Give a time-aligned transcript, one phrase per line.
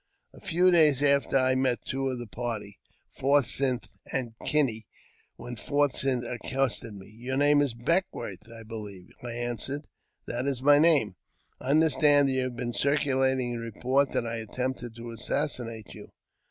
[0.33, 2.79] A few days after I met two of the party
[3.11, 4.87] (Forsyth and Kinney),
[5.35, 9.85] when Forsyth accosted me," Your name is Beck wourth, I believe?" I answered,"
[10.25, 11.17] That is my name.""
[11.61, 16.07] I understand that you have been circulating the report that I attempted to assassinate you